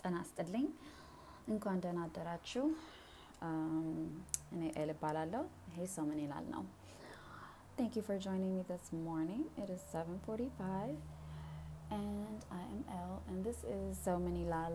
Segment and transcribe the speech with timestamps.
[0.00, 0.66] ጤና ይስጥልኝ።
[1.48, 2.64] እንኳን ደህና አደራችሁ።
[4.54, 6.64] እኔ ኤል እባላለሁ። ይሄ ሰው ምን ይላል ነው።
[7.78, 9.42] Thank you for joining me this morning.
[9.56, 10.96] It is 7:45
[11.90, 14.74] and I am L and this is Sew Min Yilal,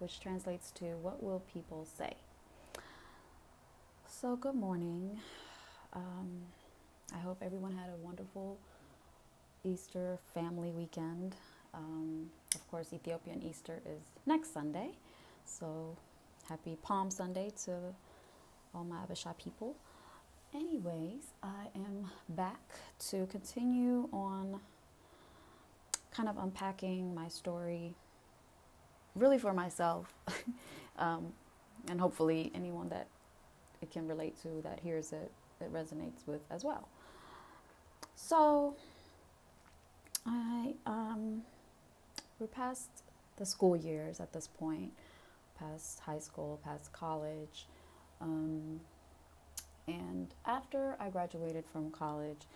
[0.00, 2.12] which translates to what will people say.
[4.10, 5.20] So good morning.
[5.92, 6.30] Um,
[7.10, 8.48] I hope everyone had a wonderful
[9.64, 11.30] Easter family weekend.
[11.74, 14.90] Um, of course, Ethiopian Easter is next Sunday.
[15.44, 15.96] So
[16.48, 17.94] happy Palm Sunday to
[18.74, 19.76] all my Habesha people.
[20.54, 22.60] Anyways, I am back
[23.10, 24.60] to continue on
[26.10, 27.94] kind of unpacking my story,
[29.14, 30.12] really for myself,
[30.98, 31.32] um,
[31.88, 33.06] and hopefully anyone that
[33.80, 35.30] it can relate to that hears it,
[35.60, 36.88] it resonates with as well.
[38.16, 38.74] So,
[40.26, 41.42] I um,
[42.40, 42.88] we're past
[43.36, 44.92] the school years at this point,
[45.58, 47.66] past high school, past college.
[48.20, 48.80] Um,
[49.86, 52.46] and after I graduated from college,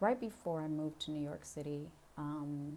[0.00, 2.76] right before I moved to New York City, um,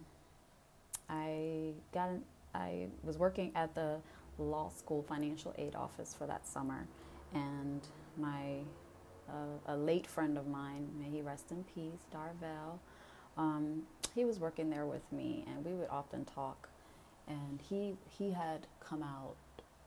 [1.08, 2.22] I got an,
[2.54, 3.96] I was working at the
[4.38, 6.86] law school financial aid office for that summer,
[7.34, 7.80] and
[8.16, 8.58] my
[9.28, 12.78] uh, a late friend of mine, may he rest in peace, Darvell,
[13.38, 13.82] um,
[14.14, 16.68] he was working there with me, and we would often talk.
[17.28, 19.36] And he he had come out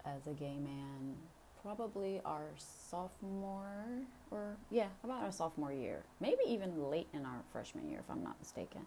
[0.06, 1.16] as a gay man
[1.62, 3.86] probably our sophomore
[4.30, 6.04] or yeah about our sophomore year.
[6.20, 8.86] Maybe even late in our freshman year if i'm not mistaken.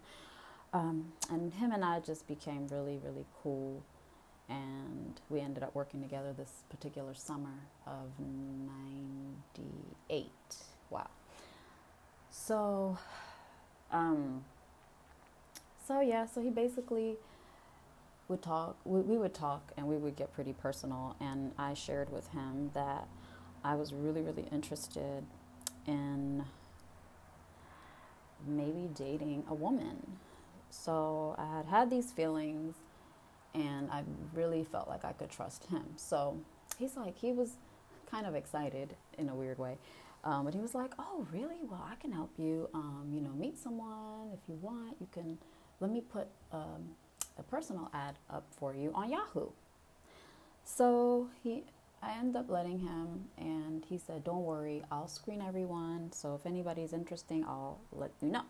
[0.72, 3.83] Um, and him and i just became really really cool.
[4.48, 10.31] And we ended up working together this particular summer of 98
[10.91, 11.09] wow.
[12.31, 12.97] So
[13.91, 14.44] um,
[15.89, 17.17] so yeah so he basically
[18.28, 21.17] would talk we, we would talk and we would get pretty personal.
[21.19, 23.08] And i shared with him that
[23.64, 25.25] i was really really interested
[25.87, 26.44] in
[28.47, 29.97] maybe dating a woman.
[30.71, 32.75] So i had had these feelings
[33.54, 34.03] and i
[34.34, 35.84] really felt like i could trust him.
[35.97, 36.37] So
[36.78, 37.53] he's like he was
[38.10, 39.78] kind of excited in a weird way.
[40.25, 41.65] Um, but he was like oh really?
[41.71, 44.97] Well i can help you um, you know meet someone if you want.
[45.00, 45.38] You can
[45.81, 46.91] let me put um,
[47.39, 49.49] a personal ad up for you on Yahoo.
[50.65, 51.65] So he,
[52.03, 56.12] I ended up letting him, and he said, "Don't worry, I'll screen everyone.
[56.12, 58.44] So if anybody's interesting, I'll let you know."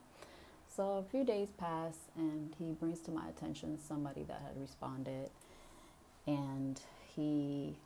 [0.68, 5.30] So a few days pass, and he brings to my attention somebody that had responded,
[6.26, 6.80] and
[7.14, 7.78] he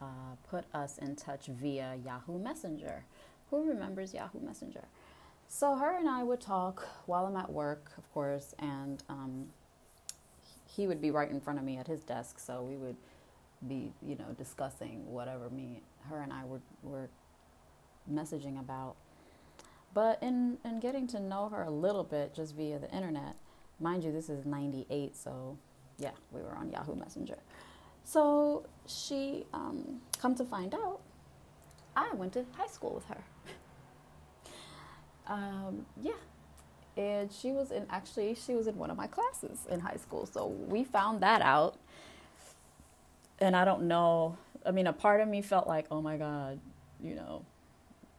[0.00, 3.04] uh, put us in touch via Yahoo Messenger.
[3.50, 4.84] Who remembers Yahoo Messenger?
[5.54, 9.46] So her and I would talk while I'm at work, of course, and um,
[10.66, 12.96] he would be right in front of me at his desk, so we would
[13.68, 17.08] be, you know, discussing whatever me, her and I were, were
[18.12, 18.96] messaging about.
[19.94, 23.36] But in, in getting to know her a little bit just via the internet,
[23.78, 25.56] mind you, this is 98, so
[25.98, 27.38] yeah, we were on Yahoo Messenger.
[28.02, 30.98] So she, um, come to find out,
[31.94, 33.22] I went to high school with her.
[35.26, 36.12] um, yeah,
[36.96, 40.26] and she was in actually she was in one of my classes in high school.
[40.26, 41.76] So we found that out.
[43.40, 46.60] And i don't know i mean a part of me felt like oh my god
[47.02, 47.44] you know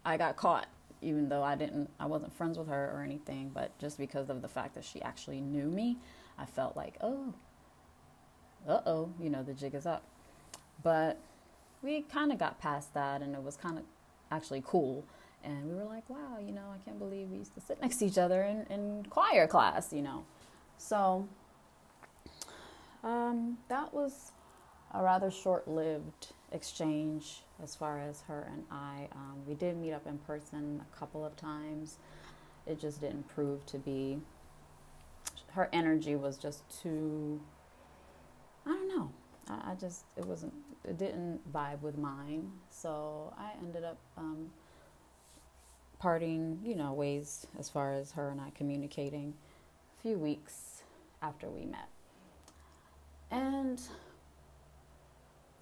[0.03, 0.67] i got caught
[1.01, 3.49] even though i didn't i wasn't friends with her or anything.
[3.53, 5.97] But just because of the fact that she actually knew me
[6.37, 7.33] i felt like oh
[8.67, 10.03] uh-oh you know the jig is up.
[10.83, 11.17] But
[11.81, 13.85] we kind of got past that and it was kind of
[14.31, 15.05] actually cool
[15.45, 17.97] and we were like, wow, you know, I can't believe we used to sit next
[17.97, 20.25] to each other in, in choir class, you know.
[20.77, 21.27] So
[23.03, 24.31] um, that was
[24.93, 29.07] a rather short lived exchange as far as her and I.
[29.13, 31.97] Um, we did meet up in person a couple of times.
[32.65, 34.19] It just didn't prove to be,
[35.51, 37.39] her energy was just too,
[38.65, 39.11] I don't know.
[39.47, 40.53] I, I just, it wasn't,
[40.83, 42.51] it didn't vibe with mine.
[42.69, 44.49] So I ended up, um,
[46.05, 49.33] parting, you know, ways as far as her and I communicating
[49.97, 50.83] a few weeks
[51.19, 51.89] after we met.
[53.31, 53.81] And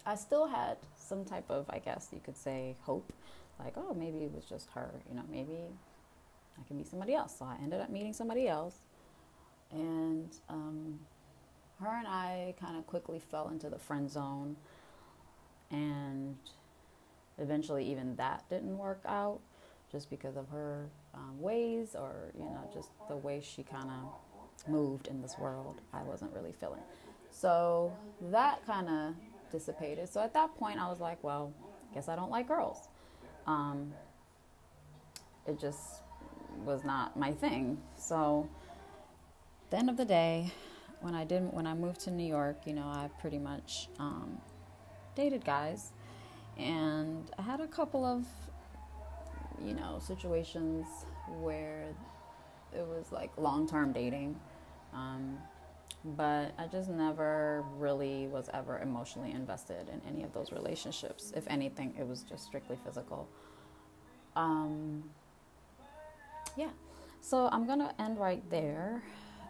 [0.06, 3.14] I still had some type of, I guess you could say, hope.
[3.58, 5.60] Like, oh, maybe it was just her, you know, maybe
[6.60, 7.38] I can meet somebody else.
[7.40, 8.76] So I ended up meeting somebody else.
[9.72, 11.00] And um,
[11.80, 14.58] her and I kind of quickly fell into the friend zone.
[15.72, 16.36] And
[17.38, 19.40] eventually, even that didn't work out
[19.94, 24.70] just because of her um, ways or you know just the way she kind of
[24.70, 26.82] moved in this world i wasn't really feeling
[27.32, 27.94] So
[28.32, 29.16] that kind of
[29.52, 30.10] dissipated.
[30.10, 31.54] So at that point, I was like, well,
[31.92, 32.90] I guess I don't like girls.
[33.48, 33.94] Um,
[35.48, 36.04] it just
[36.66, 37.80] was not my thing.
[37.98, 38.50] So
[39.72, 40.52] the end of the day,
[41.02, 44.40] when I didn't, when I moved to New York, you know, I pretty much um,
[45.16, 45.92] dated guys,
[46.58, 48.26] and I had a couple of,
[49.64, 50.86] you know, situations
[51.40, 51.88] where
[52.74, 54.40] it was like long-term dating.
[54.94, 55.38] Um,
[56.18, 61.32] but I just never really was ever emotionally invested in any of those relationships.
[61.36, 63.28] If anything, it was just strictly physical.
[64.36, 65.04] Um,
[66.58, 66.72] yeah,
[67.22, 69.02] so I'm gonna end right there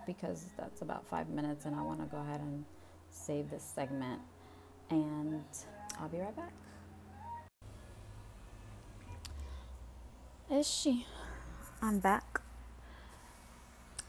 [0.06, 2.66] because that's about five minutes, and I want to go ahead and
[3.10, 4.22] save this segment,
[4.90, 5.44] and
[6.00, 6.54] I'll be right back.
[10.54, 11.08] Is she?
[11.82, 12.40] I'm back,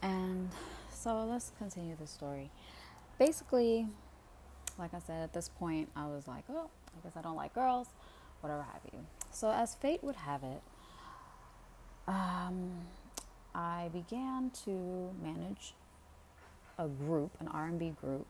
[0.03, 0.51] and
[0.93, 2.51] so let's continue the story.
[3.17, 3.87] Basically,
[4.77, 7.55] like I said, at this point, I was like, oh, I guess I don't like
[7.55, 7.87] girls,
[8.41, 8.99] whatever have you.
[9.31, 10.61] So, as fate would have it,
[12.07, 12.73] um,
[13.55, 15.73] I began to manage
[16.77, 18.27] a group, an R&B group,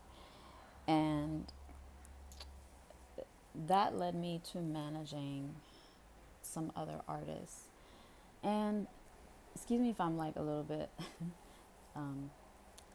[0.87, 1.47] and
[3.67, 5.55] that led me to managing
[6.41, 7.63] some other artists.
[8.45, 8.85] And
[9.55, 10.89] excuse me if I'm like a little bit
[11.95, 12.29] um,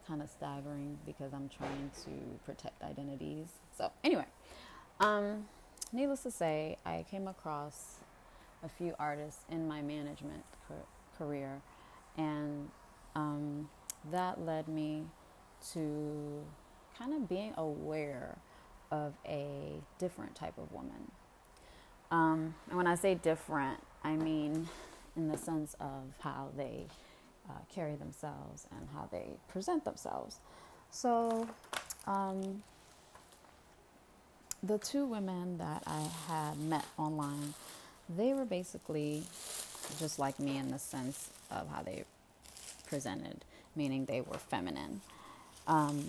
[0.06, 2.10] kind of staggering because I'm trying to
[2.46, 3.48] protect identities.
[3.76, 4.26] So, anyway,
[5.00, 5.48] um,
[5.92, 7.96] needless to say, I came across
[8.62, 10.44] a few artists in my management
[11.18, 11.60] career,
[12.16, 12.70] and
[13.16, 13.68] um,
[14.12, 15.04] that led me
[15.72, 16.44] to
[16.96, 18.38] kind of being aware
[18.92, 21.10] of a different type of woman.
[22.10, 24.68] Um, and when I say different, I mean
[25.16, 26.86] in the sense of how they
[27.48, 30.38] uh, carry themselves and how they present themselves.
[30.90, 31.48] So,
[32.06, 32.62] um,
[34.62, 37.54] the two women that I had met online,
[38.14, 39.22] they were basically
[39.98, 42.04] just like me in the sense of how they
[42.86, 45.00] presented, meaning they were feminine.
[45.66, 46.04] Um,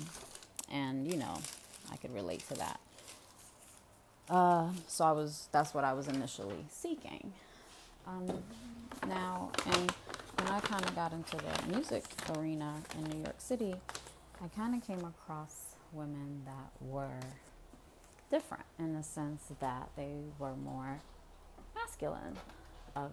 [0.70, 1.38] and, you know,
[1.92, 2.80] I could relate to that.
[4.30, 7.34] Uh, so I was, that's what I was initially seeking.
[8.08, 8.28] Um,
[9.08, 9.92] now, and
[10.38, 12.04] when I kind of got into the music
[12.36, 13.76] arena in New York City,
[14.44, 17.20] I kind of came across women that were
[18.30, 21.00] different in the sense that they were more
[21.76, 22.38] masculine.
[22.96, 23.12] Of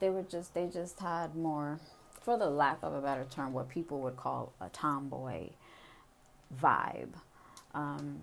[0.00, 1.78] they were just they just had more,
[2.20, 5.50] for the lack of a better term, what people would call a tomboy
[6.60, 7.14] vibe.
[7.74, 8.22] Um,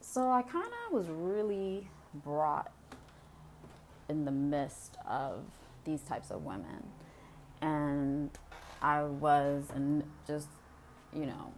[0.00, 2.72] so I kind of was really brought
[4.08, 5.44] in the midst of
[5.84, 6.88] these types of women.
[7.60, 8.30] And
[8.80, 10.48] I was and just
[11.12, 11.52] you know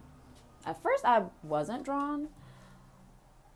[0.65, 2.29] at first I wasn't drawn.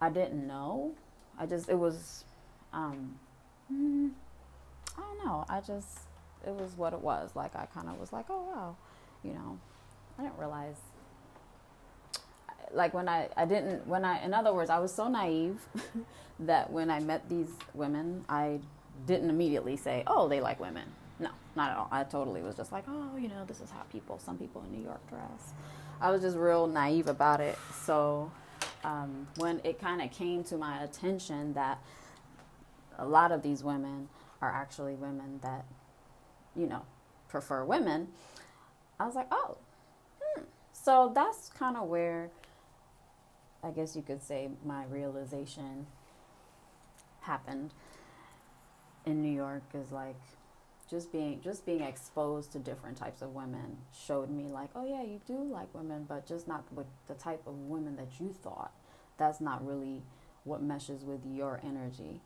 [0.01, 0.93] I didn't know.
[1.37, 2.25] I just it was
[2.73, 3.15] um
[3.71, 4.11] mm,
[4.97, 5.45] I don't know.
[5.49, 5.99] I just
[6.45, 7.31] it was what it was.
[7.35, 8.75] Like I kind of was like oh wow
[9.23, 9.59] you know.
[10.17, 10.75] I didn't realize
[12.71, 15.59] like when I I didn't when I in other words I was so naive
[16.39, 18.59] that when I met these women I
[19.05, 20.85] didn't immediately say oh they like women
[21.19, 21.87] no, not at all.
[21.91, 24.71] I totally was just like, oh, you know, this is how people, some people in
[24.71, 25.53] New York dress.
[26.01, 27.57] I was just real naive about it.
[27.83, 28.31] So
[28.83, 31.79] um, when it kind of came to my attention that
[32.97, 34.07] a lot of these women
[34.41, 35.65] are actually women that,
[36.55, 36.83] you know,
[37.27, 38.07] prefer women,
[38.99, 39.57] I was like, oh,
[40.21, 40.43] hmm.
[40.71, 42.29] So that's kind of where
[43.61, 45.85] I guess you could say my realization
[47.21, 47.73] happened
[49.05, 50.15] in New York is like,
[50.89, 55.03] just being just being exposed to different types of women showed me like oh yeah
[55.03, 58.71] you do like women but just not with the type of women that you thought.
[59.17, 60.01] That's not really
[60.45, 62.21] what meshes with your energy.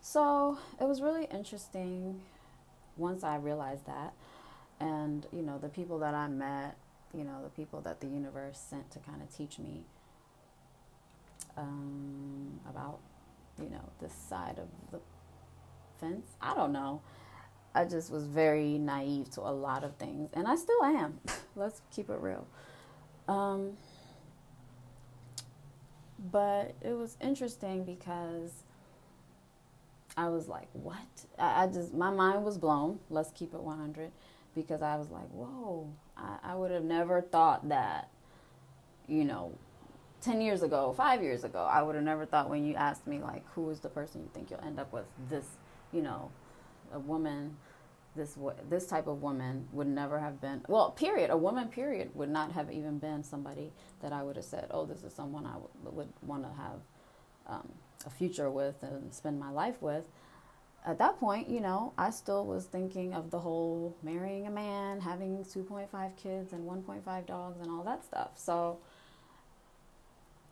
[0.00, 2.20] So it was really interesting
[2.96, 4.14] once i realized that.
[4.80, 6.76] And you know the people that i met
[7.14, 9.82] you know the people that the universe sent to kind of teach me
[11.56, 12.98] um, about
[13.60, 15.00] you know this side of the
[16.00, 17.00] fence i don't know
[17.74, 21.20] I just was very naive to a lot of things, and I still am.
[21.56, 22.44] Let's keep it real.
[23.28, 23.76] Um,
[26.18, 28.50] but it was interesting because
[30.16, 30.96] I was like, what?
[31.38, 32.98] I, I, just, my mind was blown.
[33.10, 34.10] Let's keep it 100
[34.54, 38.08] because I was like, whoa, I, I would have never thought that,
[39.06, 39.52] you know,
[40.22, 43.20] 10 years ago, five years ago, I would have never thought when you asked me,
[43.20, 45.46] like, who is the person you think you'll end up with, this,
[45.92, 46.30] you know,
[46.92, 47.56] a woman
[48.16, 48.36] this
[48.68, 52.50] this type of woman would never have been well period a woman period would not
[52.52, 55.68] have even been somebody that i would have said oh this is someone i w-
[55.84, 56.80] would want to have
[57.46, 57.68] um,
[58.06, 60.04] a future with and spend my life with.
[60.86, 65.00] At that point you know i still was thinking of the whole marrying a man
[65.00, 68.30] having 2.5 kids and 1.5 dogs and all that stuff.
[68.36, 68.78] So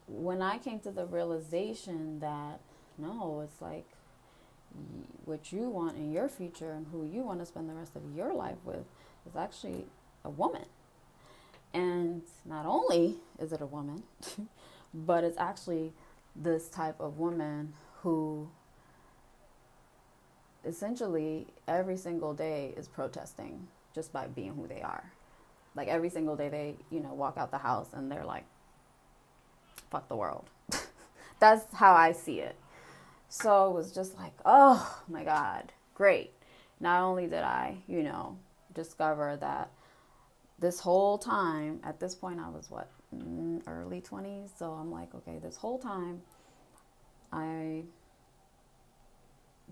[0.08, 2.60] when i came to the realization that
[2.98, 3.86] no it's like
[5.24, 8.02] what you want in your future and who you want to spend the rest of
[8.14, 8.84] your life with
[9.28, 9.86] is actually
[10.24, 10.64] a woman.
[11.74, 14.02] And not only is it a woman,
[14.94, 15.92] but it's actually
[16.34, 18.48] this type of woman who
[20.64, 25.12] essentially every single day is protesting just by being who they are.
[25.74, 28.44] Like every single day they, you know, walk out the house and they're like,
[29.90, 30.48] fuck the world.
[31.40, 32.56] That's how I see it.
[33.28, 36.32] So it was just like, oh my God, great.
[36.80, 38.38] Not only did I, you know,
[38.74, 39.70] discover that
[40.58, 44.50] this whole time, at this point, I was what, mm, early 20s.
[44.58, 46.22] So I'm like, okay, this whole time,
[47.32, 47.82] I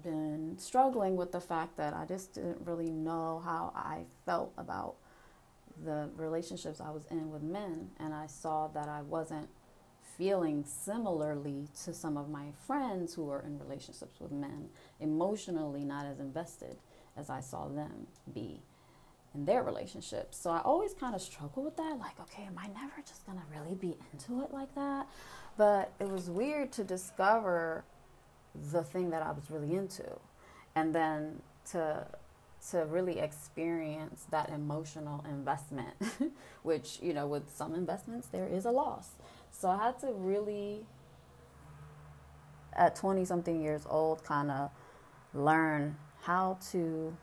[0.02, 4.96] been struggling with the fact that I just didn't really know how I felt about
[5.84, 9.48] the relationships I was in with men, and I saw that I wasn't
[10.16, 14.68] feeling similarly to some of my friends who are in relationships with men,
[15.00, 16.76] emotionally not as invested
[17.16, 18.62] as I saw them be
[19.34, 20.38] in their relationships.
[20.38, 23.38] So I always kind of struggle with that like, okay, am I never just going
[23.38, 25.08] to really be into it like that?
[25.56, 27.84] But it was weird to discover
[28.72, 30.04] the thing that I was really into
[30.76, 31.42] and then
[31.72, 32.06] to
[32.70, 35.94] to really experience that emotional investment
[36.62, 39.10] which you know with some investments there is a loss
[39.54, 40.84] so I had to really,
[42.74, 44.70] at 20 something years old, kind of
[45.32, 47.16] learn how to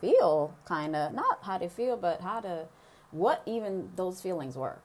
[0.00, 2.66] feel, kind of, not how to feel, but how to,
[3.12, 4.78] what even those feelings were.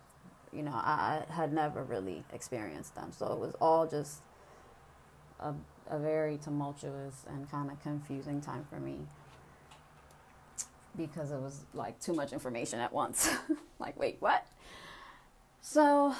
[0.53, 3.11] You know, I had never really experienced them.
[3.11, 4.21] So it was all just
[5.39, 5.53] a,
[5.89, 8.99] a very tumultuous and kind of confusing time for me
[10.95, 13.29] because it was like too much information at once.
[13.79, 14.45] like, wait, what?
[15.61, 16.13] So,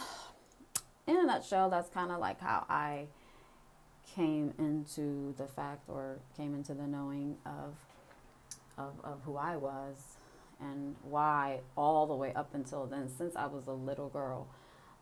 [1.07, 3.07] in a nutshell, that's kind of like how I
[4.15, 7.75] came into the fact or came into the knowing of,
[8.77, 10.17] of, of who I was
[10.59, 14.47] and why all the way up until then, since I was a little girl,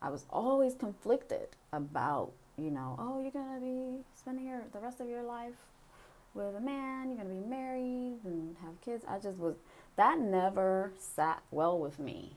[0.01, 4.79] I was always conflicted about, you know, oh, you're going to be spending your, the
[4.79, 5.55] rest of your life
[6.37, 9.03] with a man, you're going to be married and have kids.
[9.07, 9.55] I just was,
[9.95, 12.35] that never sat well with me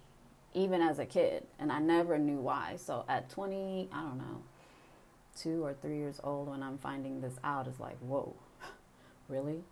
[0.52, 2.74] even as a kid, and I never knew why.
[2.76, 4.42] So at 20, I don't know,
[5.36, 8.34] two or three years old, when I'm finding this out, is like, whoa,
[9.28, 9.62] really?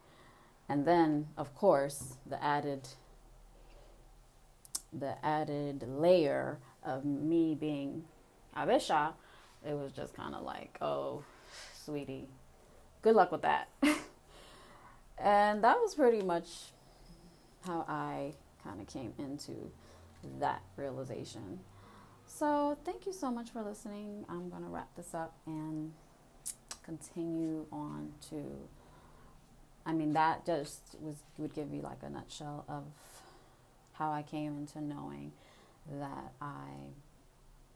[0.68, 2.88] And then, of course, the added
[4.90, 8.04] the added layer of me being
[8.56, 9.12] Habesha,
[9.66, 11.22] it was just kind of like, oh,
[11.84, 12.26] sweetie,
[13.02, 13.68] good luck with that.
[15.20, 16.48] and that was pretty much
[17.64, 19.70] how I kind of came into
[20.40, 21.60] that realization.
[22.26, 24.24] So, thank you so much for listening.
[24.28, 25.92] I'm going to wrap this up and
[26.88, 28.36] continue on to
[29.84, 32.84] I mean that just was would give you like a nutshell of
[33.92, 35.32] how I came into knowing
[35.98, 36.70] that I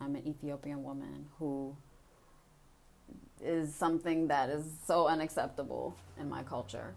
[0.01, 1.77] I'm an Ethiopian woman who
[3.43, 6.95] is something that is so unacceptable in my culture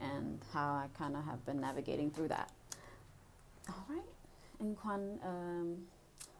[0.00, 2.50] and how I kind of have been navigating through that.
[3.68, 4.00] All right,
[4.60, 5.76] and Kwan, um,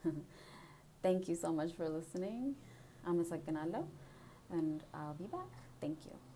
[1.02, 2.54] thank you so much for listening.
[3.06, 3.84] I'm Miss Ganalo,
[4.50, 5.48] and I'll be back.
[5.80, 6.27] Thank you.